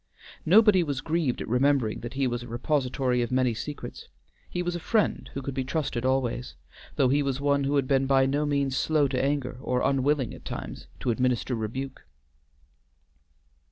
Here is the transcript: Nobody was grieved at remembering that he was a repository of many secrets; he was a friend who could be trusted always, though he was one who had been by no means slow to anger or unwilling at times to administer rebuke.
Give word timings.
Nobody 0.47 0.81
was 0.81 0.99
grieved 0.99 1.41
at 1.41 1.47
remembering 1.47 1.99
that 1.99 2.15
he 2.15 2.25
was 2.25 2.41
a 2.41 2.47
repository 2.47 3.21
of 3.21 3.31
many 3.31 3.53
secrets; 3.53 4.07
he 4.49 4.63
was 4.63 4.75
a 4.75 4.79
friend 4.79 5.29
who 5.35 5.43
could 5.43 5.53
be 5.53 5.63
trusted 5.63 6.07
always, 6.07 6.55
though 6.95 7.09
he 7.09 7.21
was 7.21 7.39
one 7.39 7.65
who 7.65 7.75
had 7.75 7.87
been 7.87 8.07
by 8.07 8.25
no 8.25 8.43
means 8.47 8.75
slow 8.75 9.07
to 9.09 9.23
anger 9.23 9.59
or 9.61 9.83
unwilling 9.83 10.33
at 10.33 10.43
times 10.43 10.87
to 11.01 11.11
administer 11.11 11.53
rebuke. 11.53 12.03